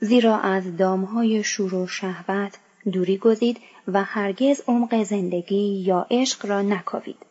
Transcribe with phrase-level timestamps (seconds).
[0.00, 2.58] زیرا از دامهای شور و شهوت
[2.92, 7.26] دوری گزید و هرگز عمق زندگی یا عشق را نکاوید.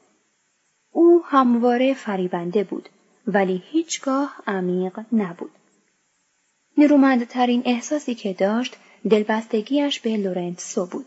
[0.92, 2.90] او همواره فریبنده بود
[3.28, 5.52] ولی هیچگاه عمیق نبود.
[6.78, 8.76] نیرومندترین احساسی که داشت
[9.10, 11.06] دلبستگیش به لورنسو بود.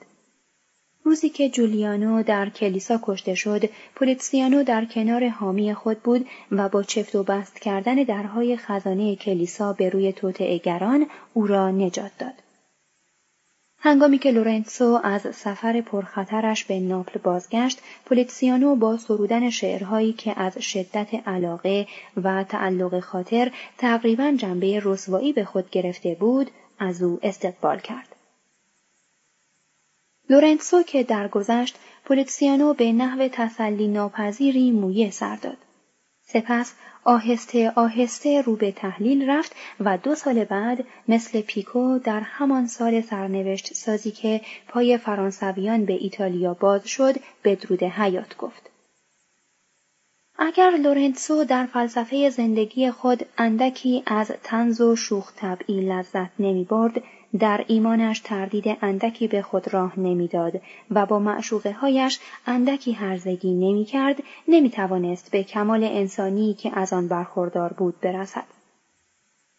[1.05, 6.83] روزی که جولیانو در کلیسا کشته شد، پولیتسیانو در کنار حامی خود بود و با
[6.83, 12.34] چفت و بست کردن درهای خزانه کلیسا به روی توطئهگران او را نجات داد.
[13.83, 20.59] هنگامی که لورنسو از سفر پرخطرش به ناپل بازگشت، پولیتسیانو با سرودن شعرهایی که از
[20.59, 21.87] شدت علاقه
[22.17, 28.09] و تعلق خاطر تقریبا جنبه رسوایی به خود گرفته بود، از او استقبال کرد.
[30.31, 35.57] لورنسو که درگذشت پولیتسیانو به نحو تسلی ناپذیری مویه سر داد.
[36.23, 36.75] سپس
[37.05, 43.01] آهسته آهسته رو به تحلیل رفت و دو سال بعد مثل پیکو در همان سال
[43.01, 47.15] سرنوشت سازی که پای فرانسویان به ایتالیا باز شد
[47.45, 48.71] بدرود حیات گفت.
[50.39, 57.03] اگر لورنسو در فلسفه زندگی خود اندکی از تنز و شوخ طبعی لذت نمی برد،
[57.39, 60.61] در ایمانش تردید اندکی به خود راه نمی‌داد
[60.91, 64.17] و با معشوقه هایش اندکی هرزگی نمی کرد
[64.49, 68.44] نمی توانست به کمال انسانی که از آن برخوردار بود برسد.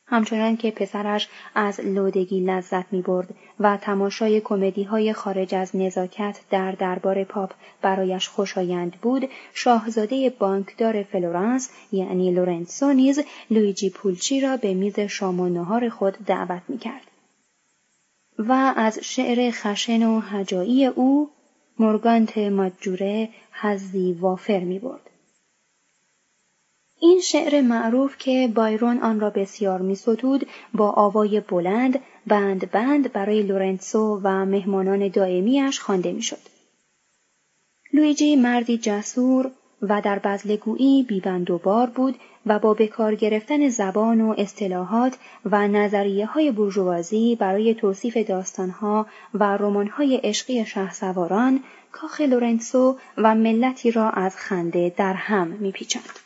[0.06, 3.28] همچنان که پسرش از لودگی لذت می برد
[3.60, 7.52] و تماشای کمدی های خارج از نزاکت در دربار پاپ
[7.82, 13.20] برایش خوشایند بود شاهزاده بانکدار فلورانس یعنی لورنسو نیز
[13.50, 17.11] لویجی پولچی را به میز شام و نهار خود دعوت می کرد.
[18.48, 21.30] و از شعر خشن و هجایی او
[21.80, 25.10] مورگانته ماجوره حظی وافر می برد.
[27.00, 29.98] این شعر معروف که بایرون آن را بسیار می
[30.74, 36.52] با آوای بلند بند بند برای لورنسو و مهمانان دائمیش خوانده می‌شد.
[37.94, 39.52] لویجی مردی جسور
[39.82, 42.16] و در بذله‌گویی بی‌بند و بار بود
[42.46, 49.44] و با بکار گرفتن زبان و اصطلاحات و نظریه های بورژوازی برای توصیف داستانها و
[49.44, 56.20] رمانهای عشقی شهسواران کاخ لورنسو و ملتی را از خنده در هم می‌پیچاند.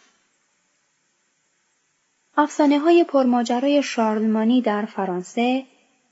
[2.37, 5.63] افسانه های پرماجرای شارلمانی در فرانسه،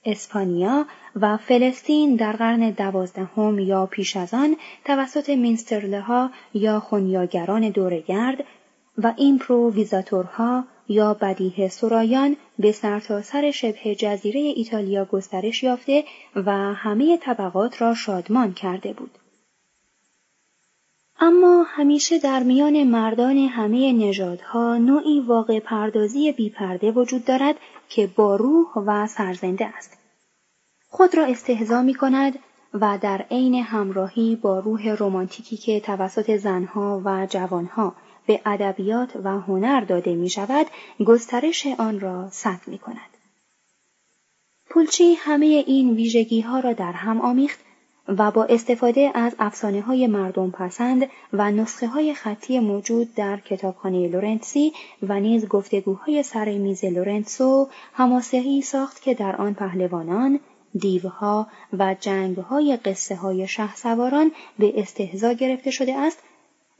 [0.05, 0.85] اسپانیا
[1.15, 4.55] و فلسطین در قرن دوازدهم یا پیش از آن
[4.85, 8.44] توسط مینسترله ها یا خونیاگران دورگرد
[8.97, 16.03] و ایمپروویزاتورها یا بدیه سرایان به سرتاسر سر شبه جزیره ایتالیا گسترش یافته
[16.35, 19.11] و همه طبقات را شادمان کرده بود.
[21.19, 27.55] اما همیشه در میان مردان همه نژادها نوعی واقع پردازی بیپرده وجود دارد
[27.89, 29.97] که با روح و سرزنده است.
[30.87, 32.39] خود را استهزا می کند
[32.73, 37.95] و در عین همراهی با روح رمانتیکی که توسط زنها و جوانها
[38.25, 40.67] به ادبیات و هنر داده می شود
[41.05, 43.13] گسترش آن را سد می کند.
[44.69, 47.59] پولچی همه این ویژگی ها را در هم آمیخت
[48.07, 54.07] و با استفاده از افسانه های مردم پسند و نسخه های خطی موجود در کتابخانه
[54.07, 54.73] لورنسی
[55.03, 60.39] و نیز گفتگوهای سر میز لورنسو هماسهی ساخت که در آن پهلوانان،
[60.79, 63.47] دیوها و جنگهای قصه های
[64.59, 66.19] به استهزا گرفته شده است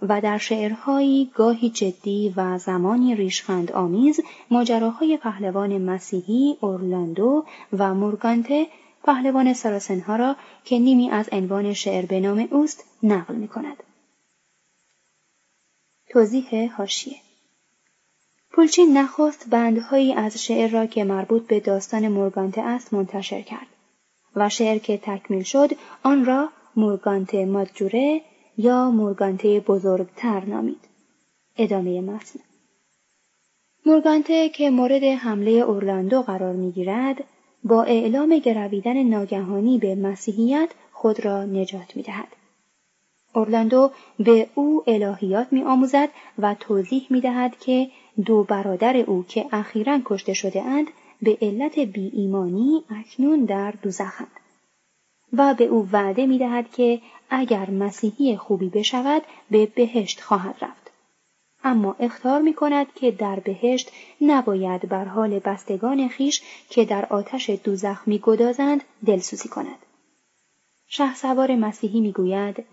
[0.10, 4.20] و در شعرهایی گاهی جدی و زمانی ریشخند آمیز
[4.52, 7.46] ماجراهای پهلوان مسیحی اورلاندو
[7.78, 8.68] و مورگانته
[9.04, 10.36] پهلوان سراسنها را
[10.66, 13.84] که نیمی از عنوان شعر به نام اوست نقل می کند.
[16.10, 17.18] توضیح هاشیه
[18.52, 23.68] پولچین نخست بندهایی از شعر را که مربوط به داستان مورگانته است منتشر کرد
[24.36, 25.70] و شعر که تکمیل شد
[26.04, 28.22] آن را مورگانته مادجوره
[28.58, 30.90] یا مورگانته بزرگتر نامید.
[31.58, 32.40] ادامه متن
[33.86, 37.24] مورگانته که مورد حمله اورلاندو قرار می‌گیرد
[37.64, 42.28] با اعلام گرویدن ناگهانی به مسیحیت خود را نجات می دهد.
[43.36, 46.10] اورلاندو به او الهیات می آموزد
[46.40, 47.90] و توضیح می دهد که
[48.26, 50.88] دو برادر او که اخیرا کشته شده اند
[51.22, 54.32] به علت بی ایمانی اکنون در دوزخند
[55.34, 59.22] و به او وعده می دهد که اگر مسیحی خوبی بشود
[59.52, 60.92] به بهشت خواهد رفت.
[61.64, 63.92] اما اختار می کند که در بهشت
[64.22, 69.86] نباید بر حال بستگان خیش که در آتش دوزخ می گدازند دلسوزی کند.
[70.88, 72.66] شه سوار مسیحی می گوید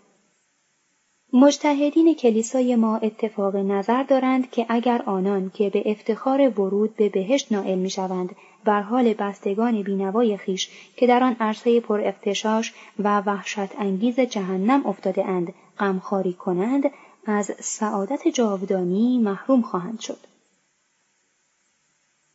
[1.32, 7.52] مجتهدین کلیسای ما اتفاق نظر دارند که اگر آنان که به افتخار ورود به بهشت
[7.52, 13.20] نائل می شوند بر حال بستگان بینوای خیش که در آن عرصه پر اختشاش و
[13.20, 16.90] وحشت انگیز جهنم افتاده اند غمخواری کنند
[17.26, 20.18] از سعادت جاودانی محروم خواهند شد.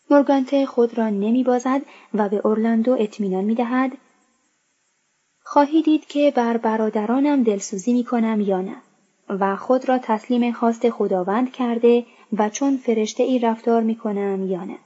[0.09, 1.81] مورگانته خود را نمی بازد
[2.13, 3.91] و به اورلاندو اطمینان می دهد
[5.43, 8.75] خواهی دید که بر برادرانم دلسوزی می کنم یا نه
[9.29, 12.05] و خود را تسلیم خواست خداوند کرده
[12.37, 14.77] و چون فرشته ای رفتار می کنم یا نه.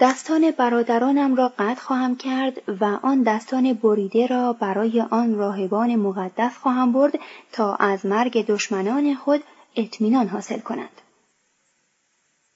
[0.00, 6.56] دستان برادرانم را قطع خواهم کرد و آن دستان بریده را برای آن راهبان مقدس
[6.56, 7.12] خواهم برد
[7.52, 9.42] تا از مرگ دشمنان خود
[9.76, 11.00] اطمینان حاصل کنند.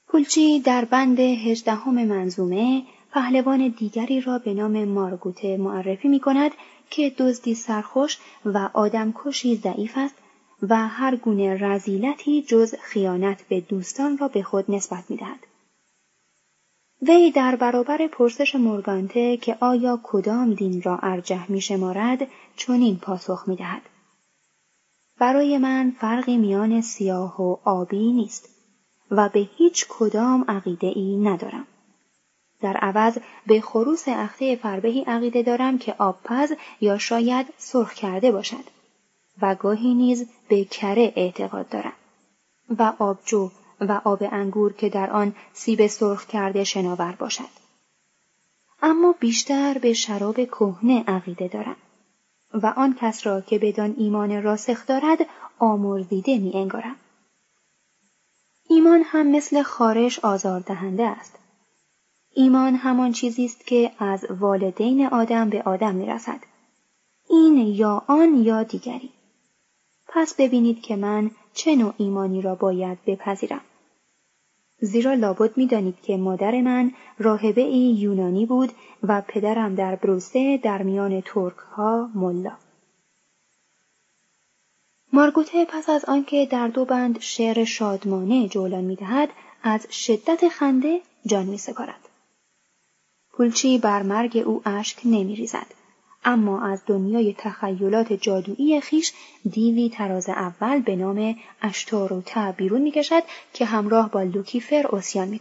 [0.08, 6.50] پولچی در بند هجدهم منظومه پهلوان دیگری را به نام مارگوته معرفی می کند
[6.90, 10.14] که دزدی سرخوش و آدمکشی ضعیف است
[10.62, 15.45] و هر گونه رزیلتی جز خیانت به دوستان را به خود نسبت می دهد.
[17.02, 22.26] وی در برابر پرسش مورگانته که آیا کدام دین را ارجح می شمارد
[22.56, 23.82] چنین پاسخ می دهد.
[25.18, 28.48] برای من فرقی میان سیاه و آبی نیست
[29.10, 31.66] و به هیچ کدام عقیده ای ندارم.
[32.60, 38.64] در عوض به خروس اخته فربهی عقیده دارم که آبپز یا شاید سرخ کرده باشد
[39.42, 41.92] و گاهی نیز به کره اعتقاد دارم
[42.78, 47.66] و آبجو و آب انگور که در آن سیب سرخ کرده شناور باشد.
[48.82, 51.76] اما بیشتر به شراب کهنه عقیده دارم
[52.54, 55.18] و آن کس را که بدان ایمان راسخ دارد
[55.58, 56.96] آمرزیده می انگارم.
[58.68, 61.38] ایمان هم مثل خارش آزاردهنده است.
[62.34, 66.40] ایمان همان چیزی است که از والدین آدم به آدم می رسد.
[67.28, 69.10] این یا آن یا دیگری.
[70.08, 73.60] پس ببینید که من چه نوع ایمانی را باید بپذیرم.
[74.80, 78.72] زیرا لابد می‌دانید که مادر من راهبه یونانی بود
[79.02, 82.52] و پدرم در بروسه در میان ترک ها ملا.
[85.12, 89.28] مارگوته پس از آنکه در دو بند شعر شادمانه جولان می‌دهد
[89.62, 92.08] از شدت خنده جان می سپارد.
[93.32, 95.66] پولچی بر مرگ او اشک نمی ریزد.
[96.26, 99.12] اما از دنیای تخیلات جادویی خیش
[99.50, 105.40] دیوی تراز اول به نام اشتاروتا بیرون می کشد که همراه با لوکیفر اسیان می.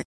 [0.00, 0.09] it.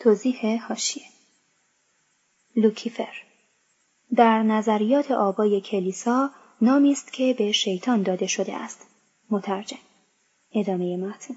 [0.00, 1.04] توضیح هاشیه
[2.56, 3.22] لوکیفر
[4.14, 6.30] در نظریات آبای کلیسا
[6.60, 8.86] نامی است که به شیطان داده شده است.
[9.30, 9.78] مترجم
[10.52, 11.36] ادامه متن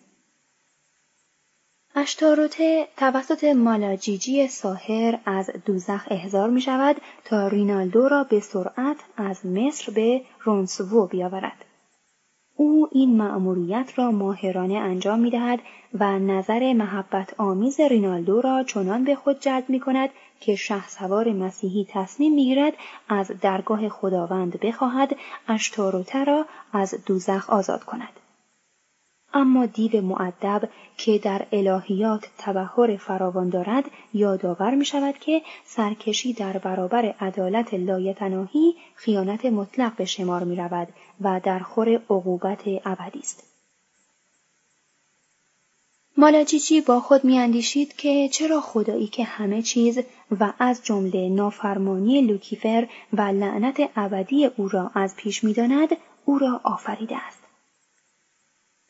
[1.95, 9.45] اشتاروته توسط مالاجیجی ساهر از دوزخ احضار می شود تا رینالدو را به سرعت از
[9.45, 11.65] مصر به رونسوو بیاورد.
[12.55, 15.59] او این مأموریت را ماهرانه انجام می دهد
[15.93, 21.87] و نظر محبت آمیز رینالدو را چنان به خود جلب می کند که شهسوار مسیحی
[21.89, 22.73] تصمیم می‌گیرد
[23.09, 25.15] از درگاه خداوند بخواهد
[25.47, 28.19] اشتاروته را از دوزخ آزاد کند.
[29.33, 33.83] اما دیو معدب که در الهیات تبهر فراوان دارد
[34.13, 40.87] یادآور می شود که سرکشی در برابر عدالت لایتناهی خیانت مطلق به شمار می رود
[41.21, 43.43] و در خور عقوبت ابدی است.
[46.17, 49.99] مالاجیجی با خود میاندیشید که چرا خدایی که همه چیز
[50.39, 55.89] و از جمله نافرمانی لوکیفر و لعنت ابدی او را از پیش می‌داند
[56.25, 57.43] او را آفریده است.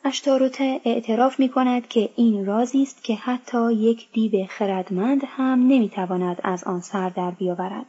[0.03, 6.41] اشتاروته اعتراف می کند که این رازی است که حتی یک دیو خردمند هم نمی‌تواند
[6.43, 7.85] از آن سر در بیاورد.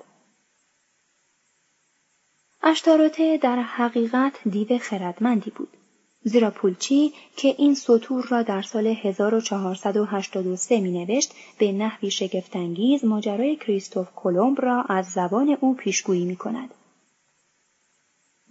[2.66, 5.68] اشتاروته در حقیقت دیو خردمندی بود.
[6.22, 13.56] زیرا پولچی که این سطور را در سال 1483 می نوشت به نحوی شگفتانگیز ماجرای
[13.56, 16.74] کریستوف کلمب را از زبان او پیشگویی می کند.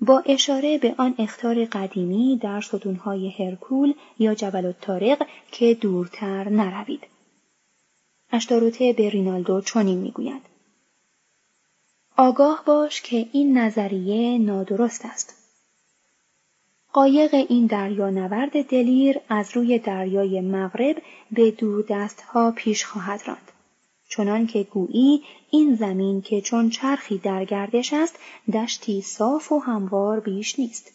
[0.01, 7.07] با اشاره به آن اختار قدیمی در ستونهای هرکول یا جبل الطارق که دورتر نروید.
[8.31, 10.52] اشتاروته به رینالدو چنین می‌گوید
[12.17, 15.35] آگاه باش که این نظریه نادرست است.
[16.93, 21.01] قایق این دریا نورد دلیر از روی دریای مغرب
[21.31, 23.51] به دوردستها پیش خواهد راند.
[24.09, 28.19] چنان که گویی این زمین که چون چرخی در گردش است
[28.53, 30.91] دشتی صاف و هموار بیش نیست.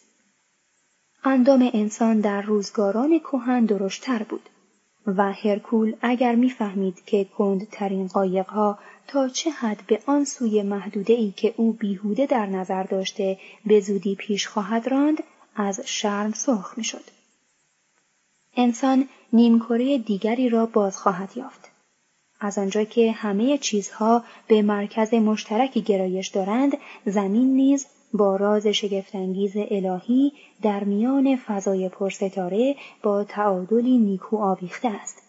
[1.23, 4.49] اندام انسان در روزگاران کهن درشتر بود
[5.07, 8.79] و هرکول اگر می‌فهمید که کندترین قایقها
[9.11, 13.79] تا چه حد به آن سوی محدوده ای که او بیهوده در نظر داشته به
[13.79, 15.23] زودی پیش خواهد راند
[15.55, 17.03] از شرم سرخ می‌شد.
[18.55, 21.71] انسان نیمکره دیگری را باز خواهد یافت.
[22.39, 29.53] از آنجا که همه چیزها به مرکز مشترکی گرایش دارند، زمین نیز با راز شگفتانگیز
[29.55, 35.28] الهی در میان فضای پرستاره با تعادلی نیکو آویخته است.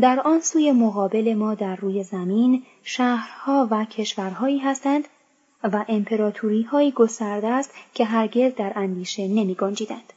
[0.00, 5.04] در آن سوی مقابل ما در روی زمین شهرها و کشورهایی هستند
[5.62, 10.12] و امپراتوری های گسترده است که هرگز در اندیشه نمی گنجیدند.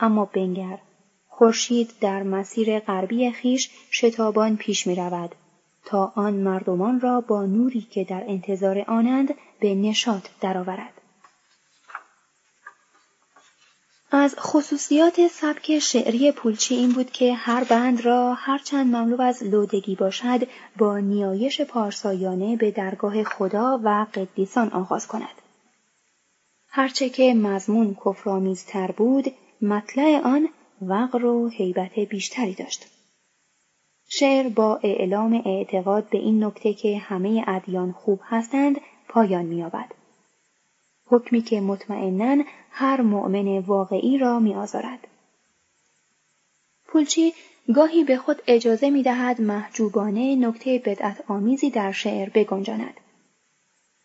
[0.00, 0.78] اما بنگر
[1.28, 5.34] خورشید در مسیر غربی خیش شتابان پیش می رود
[5.84, 10.99] تا آن مردمان را با نوری که در انتظار آنند به نشاط درآورد.
[14.12, 19.94] از خصوصیات سبک شعری پولچی این بود که هر بند را هرچند مملو از لودگی
[19.94, 20.48] باشد
[20.78, 25.42] با نیایش پارسایانه به درگاه خدا و قدیسان آغاز کند.
[26.68, 29.24] هرچه که مضمون کفرآمیزتر بود
[29.62, 30.48] مطلع آن
[30.82, 32.86] وقر و حیبت بیشتری داشت.
[34.08, 38.76] شعر با اعلام اعتقاد به این نکته که همه ادیان خوب هستند
[39.08, 39.99] پایان می‌یابد.
[41.10, 45.06] حکمی که مطمئنا هر مؤمن واقعی را میآزارد.
[46.86, 47.32] پولچی
[47.74, 53.00] گاهی به خود اجازه می دهد محجوبانه نکته بدعت آمیزی در شعر بگنجاند.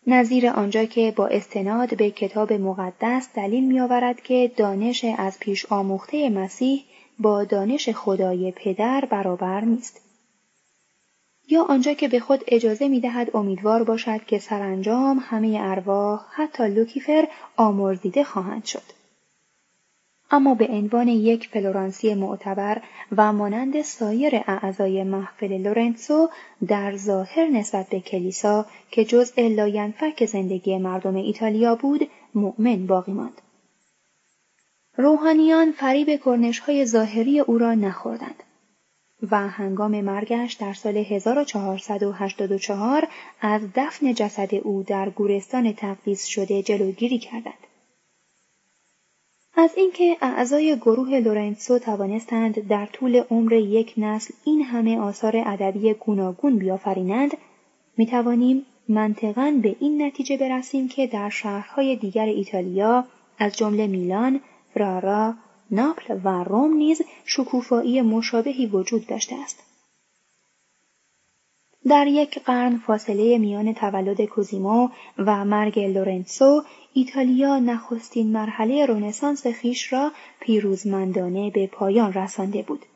[0.06, 5.66] نظیر آنجا که با استناد به کتاب مقدس دلیل می آورد که دانش از پیش
[5.66, 6.84] آموخته مسیح
[7.18, 10.05] با دانش خدای پدر برابر نیست.
[11.48, 16.68] یا آنجا که به خود اجازه می دهد امیدوار باشد که سرانجام همه ارواح حتی
[16.68, 18.96] لوکیفر آمرزیده خواهند شد.
[20.30, 22.82] اما به عنوان یک فلورانسی معتبر
[23.16, 26.28] و مانند سایر اعضای محفل لورنسو
[26.68, 33.42] در ظاهر نسبت به کلیسا که جزء لاینفک زندگی مردم ایتالیا بود مؤمن باقی ماند.
[34.96, 38.42] روحانیان فریب کرنش های ظاهری او را نخوردند.
[39.30, 43.08] و هنگام مرگش در سال 1484
[43.40, 47.66] از دفن جسد او در گورستان تقدیس شده جلوگیری کردند.
[49.58, 55.94] از اینکه اعضای گروه لورنسو توانستند در طول عمر یک نسل این همه آثار ادبی
[55.94, 57.36] گوناگون بیافرینند
[57.96, 63.04] می توانیم منطقا به این نتیجه برسیم که در شهرهای دیگر ایتالیا
[63.38, 64.40] از جمله میلان،
[64.74, 65.34] فرارا،
[65.70, 69.62] ناپل و روم نیز شکوفایی مشابهی وجود داشته است.
[71.88, 79.92] در یک قرن فاصله میان تولد کوزیمو و مرگ لورنسو ایتالیا نخستین مرحله رنسانس خیش
[79.92, 82.86] را پیروزمندانه به پایان رسانده بود.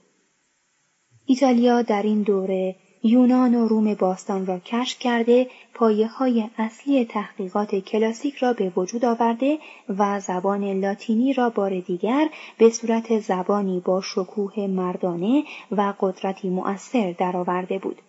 [1.26, 7.74] ایتالیا در این دوره یونان و روم باستان را کشف کرده پایه های اصلی تحقیقات
[7.74, 9.58] کلاسیک را به وجود آورده
[9.98, 17.14] و زبان لاتینی را بار دیگر به صورت زبانی با شکوه مردانه و قدرتی مؤثر
[17.18, 18.02] درآورده بود.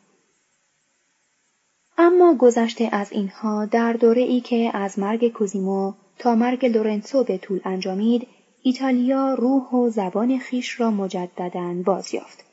[1.98, 7.38] اما گذشته از اینها در دوره ای که از مرگ کوزیمو تا مرگ لورنسو به
[7.38, 8.28] طول انجامید،
[8.64, 12.51] ایتالیا روح و زبان خیش را مجددا بازیافت.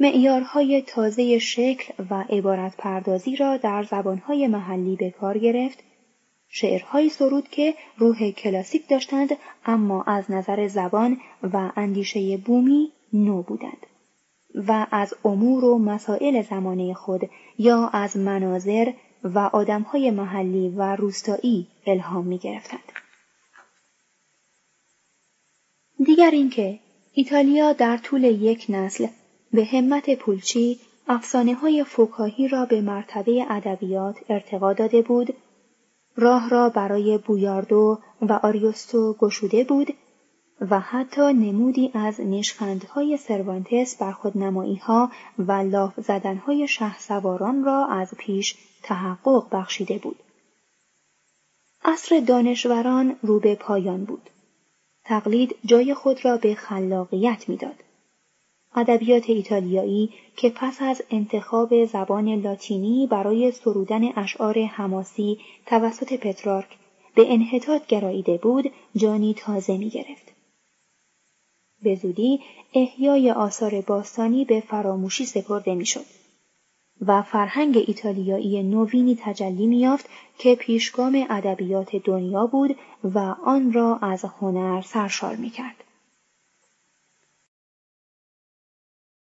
[0.00, 5.78] معیارهای تازه شکل و عبارت پردازی را در زبانهای محلی به کار گرفت،
[6.48, 9.28] شعرهایی سرود که روح کلاسیک داشتند
[9.66, 13.86] اما از نظر زبان و اندیشه بومی نو بودند
[14.54, 18.92] و از امور و مسائل زمانه خود یا از مناظر
[19.24, 22.92] و آدمهای محلی و روستایی الهام می گرفتند.
[26.06, 26.78] دیگر اینکه
[27.12, 29.06] ایتالیا در طول یک نسل
[29.54, 35.34] به همت پولچی افسانه های فکاهی را به مرتبه ادبیات ارتقا داده بود
[36.16, 39.94] راه را برای بویاردو و آریوستو گشوده بود
[40.70, 44.12] و حتی نمودی از نشخندهای سروانتس بر
[44.82, 50.16] ها و لاف زدنهای شه سواران را از پیش تحقق بخشیده بود.
[51.84, 54.30] عصر دانشوران رو به پایان بود.
[55.04, 57.84] تقلید جای خود را به خلاقیت می‌داد.
[58.76, 66.68] ادبیات ایتالیایی که پس از انتخاب زبان لاتینی برای سرودن اشعار حماسی توسط پترارک
[67.14, 70.32] به انحطاط گراییده بود جانی تازه می گرفت.
[71.82, 72.40] به زودی
[72.74, 76.04] احیای آثار باستانی به فراموشی سپرده می‌شد
[77.00, 80.08] و فرهنگ ایتالیایی نوینی تجلی میافت
[80.38, 85.84] که پیشگام ادبیات دنیا بود و آن را از هنر سرشار می‌کرد